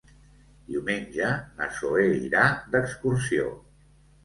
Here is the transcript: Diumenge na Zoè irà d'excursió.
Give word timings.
Diumenge 0.71 1.29
na 1.59 1.69
Zoè 1.77 2.07
irà 2.23 2.49
d'excursió. 2.73 3.55